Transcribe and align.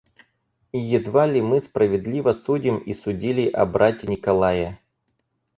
И 0.71 0.79
едва 0.95 1.27
ли 1.31 1.41
мы 1.41 1.61
справедливо 1.61 2.33
судим 2.33 2.79
и 2.79 2.95
судили 2.95 3.47
о 3.51 3.67
брате 3.67 4.07
Николае. 4.07 4.79